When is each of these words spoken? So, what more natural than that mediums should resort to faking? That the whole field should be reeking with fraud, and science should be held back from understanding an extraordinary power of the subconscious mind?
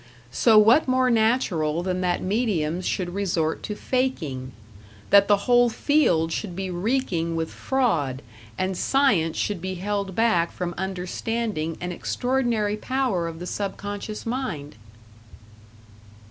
So, 0.31 0.57
what 0.57 0.87
more 0.87 1.11
natural 1.11 1.83
than 1.83 2.01
that 2.01 2.23
mediums 2.23 2.87
should 2.87 3.13
resort 3.13 3.61
to 3.61 3.75
faking? 3.75 4.51
That 5.11 5.27
the 5.27 5.45
whole 5.45 5.69
field 5.69 6.31
should 6.31 6.55
be 6.55 6.71
reeking 6.71 7.35
with 7.35 7.51
fraud, 7.51 8.23
and 8.57 8.75
science 8.75 9.37
should 9.37 9.61
be 9.61 9.75
held 9.75 10.15
back 10.15 10.51
from 10.51 10.73
understanding 10.75 11.77
an 11.79 11.91
extraordinary 11.91 12.77
power 12.77 13.27
of 13.27 13.37
the 13.37 13.45
subconscious 13.45 14.25
mind? 14.25 14.73